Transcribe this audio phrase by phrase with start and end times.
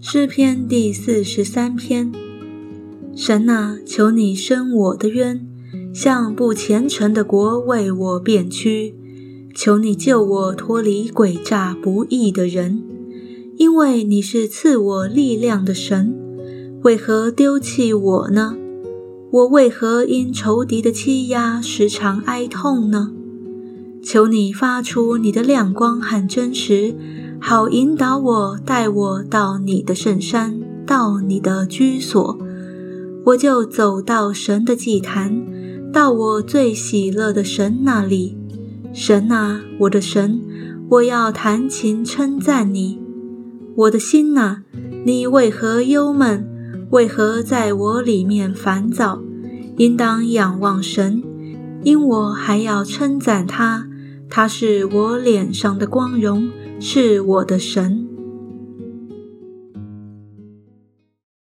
[0.00, 2.12] 诗篇第四十三篇：
[3.16, 5.44] 神啊，求你伸我的冤，
[5.92, 8.94] 向不虔诚的国为我辩屈。
[9.56, 12.80] 求你救我脱离诡诈不义的人，
[13.56, 16.14] 因为你是赐我力量的神。
[16.84, 18.56] 为何丢弃我呢？
[19.32, 23.10] 我为何因仇敌的欺压时常哀痛呢？
[24.00, 26.94] 求你发出你的亮光和真实，
[27.40, 32.38] 好引导我，带我到你的圣山，到你的居所。
[33.26, 35.46] 我就走到神的祭坛，
[35.92, 38.36] 到我最喜乐的神那里。
[38.92, 40.40] 神啊，我的神，
[40.90, 43.00] 我要弹琴称赞你。
[43.76, 44.62] 我的心哪，
[45.04, 46.46] 你为何忧闷？
[46.90, 49.20] 为何在我里面烦躁？
[49.76, 51.22] 应当仰望神，
[51.84, 53.86] 因我还要称赞他。
[54.30, 56.50] 他是我脸上的光荣，
[56.80, 58.06] 是我的神。